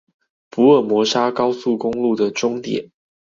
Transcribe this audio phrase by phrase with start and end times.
[0.49, 2.89] 福爾摩沙高速公路的終點